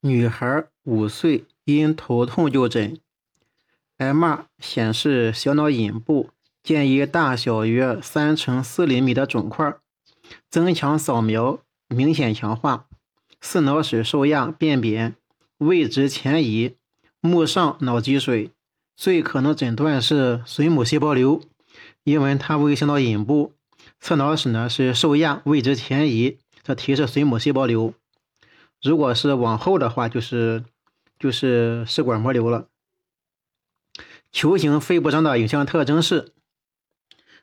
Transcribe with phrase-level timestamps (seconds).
[0.00, 2.96] 女孩五岁因头痛就诊
[3.98, 6.30] ，MR 显示小脑隐部
[6.62, 9.74] 建一大小约三乘四厘米的肿块，
[10.48, 11.58] 增强扫描
[11.88, 12.86] 明显强化，
[13.40, 15.16] 四脑室受压变扁，
[15.56, 16.76] 位置前移，
[17.20, 18.52] 目上脑积水，
[18.96, 21.40] 最可能诊断是髓母细胞瘤，
[22.04, 23.52] 因为它位于小脑隐部，
[23.98, 27.92] 侧脑室呢是受压位置前移，这提示髓母细胞瘤。
[28.82, 30.64] 如果是往后的话，就是
[31.18, 32.68] 就是试管膜瘤了。
[34.30, 36.32] 球形肺部张的影像特征是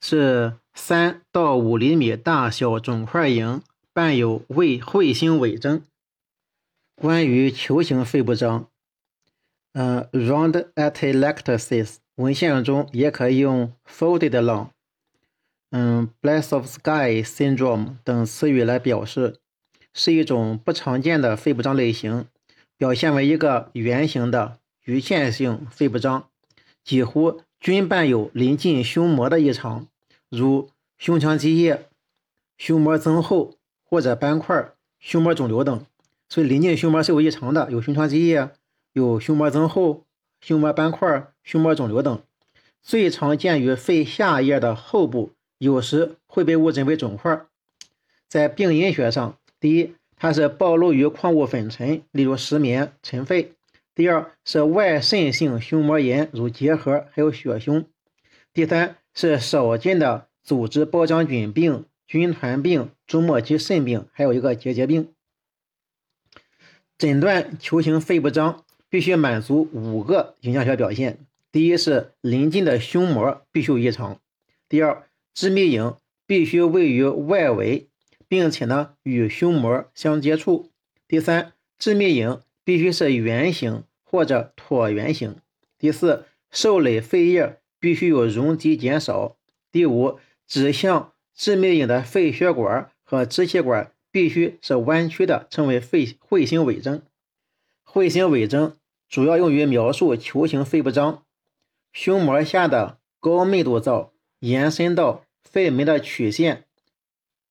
[0.00, 5.84] 是三到五厘米大小肿块影，伴有胃彗星尾征。
[6.94, 8.68] 关于球形肺部张，
[9.72, 14.68] 嗯，round atelectasis 文献中也可以用 folded lung，
[15.70, 19.40] 嗯，bless of sky syndrome 等词语来表示。
[19.92, 22.26] 是一种不常见的肺部张类型，
[22.76, 26.28] 表现为一个圆形的局限性肺部张，
[26.84, 29.88] 几乎均伴有临近胸膜的异常，
[30.28, 31.88] 如胸腔积液、
[32.56, 35.84] 胸膜增厚或者斑块、胸膜肿瘤等。
[36.28, 38.50] 所以临近胸膜是有异常的，有胸腔积液、
[38.92, 40.04] 有胸膜增厚、
[40.40, 42.22] 胸膜斑块、胸膜肿瘤等。
[42.82, 47.46] 最常见于肺下叶的后部，有时会被误诊为肿块。
[48.28, 49.37] 在病因学上。
[49.60, 53.54] 第一，它是暴露于矿物粉尘，例如石棉、尘肺；
[53.94, 57.82] 第二是外渗性胸膜炎，如结核还有血胸；
[58.52, 65.08] 第三是少见的组织包浆菌病、军团病、终末期肾病，还有一个结节病。
[66.96, 71.18] 诊断球形肺部张必须满足五个影像学表现：
[71.50, 74.20] 第一是临近的胸膜必须异常；
[74.68, 77.88] 第二，致密影必须位于外围。
[78.28, 80.70] 并且呢，与胸膜相接触。
[81.08, 85.36] 第三，致密影必须是圆形或者椭圆形。
[85.78, 89.36] 第四，受累肺叶必须有容积减少。
[89.72, 97.02] 第五，指向致密影的肺血管和支气管必须是弯曲的，称为肺彗星伪征。
[97.84, 98.76] 彗星伪征
[99.08, 101.22] 主要用于描述球形肺部张，
[101.92, 106.64] 胸膜下的高密度灶延伸到肺门的曲线。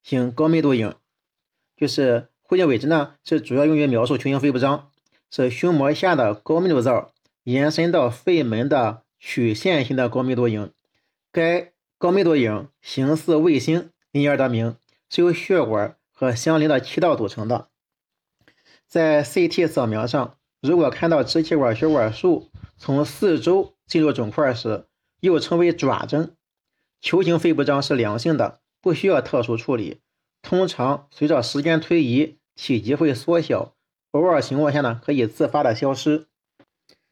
[0.07, 0.95] 型高密度影，
[1.75, 4.89] 就是彗星伪征呢，是主要用于描述球形肺部张，
[5.29, 7.11] 是胸膜下的高密度灶
[7.43, 10.71] 延伸到肺门的曲线型的高密度影。
[11.29, 14.77] 该高密度影形似卫星，因而得名，
[15.09, 17.67] 是由血管和相邻的气道组成的。
[18.87, 24.85] 在 CT 扫描上，如果看到支气管血管束从四周进入肿块时，
[25.19, 26.33] 又称为爪征。
[27.01, 28.61] 球形肺部张是良性的。
[28.87, 29.99] 不需要特殊处理，
[30.41, 33.73] 通常随着时间推移，体积会缩小，
[34.11, 36.27] 偶尔情况下呢，可以自发的消失。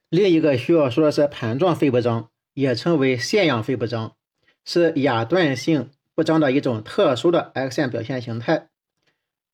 [0.07, 4.15] 另一个需要说的是盘状肺部张，也称为腺样肺部张，
[4.63, 8.69] 是亚段性不张的一种特殊的 X 线表现形态。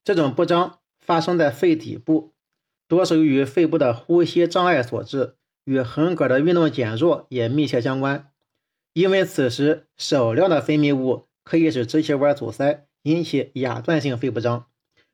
[0.04, 2.34] 这种不张发生在肺底部，
[2.88, 5.34] 多是由于肺部的呼吸障碍所致，
[5.64, 8.30] 与横膈的运动减弱也密切相关。
[8.94, 11.26] 因为此时少量的分泌物。
[11.44, 14.66] 可以使支气管阻塞，引起亚断性肺部张。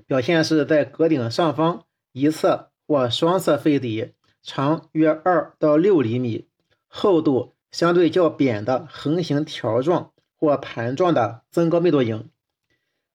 [0.06, 6.48] 表现是在膈顶上方一侧或双侧肺底，长约二到六厘米，
[6.88, 12.30] 厚度相对较扁的横形条状或盘状的增高密度影。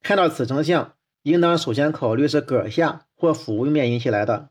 [0.03, 4.51] 看到此成像，应当首先考虑是膈下或腹位面引起来的，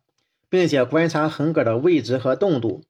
[0.50, 2.84] 并且观察横膈的位置和动度。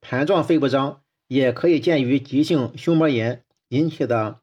[0.00, 4.40] 盘状肺部张也可以见于急性胸膜炎引起的。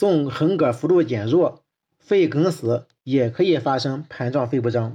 [0.00, 1.62] 纵横膈幅度减弱，
[1.98, 4.88] 肺梗死也可以发生盘状肺不张。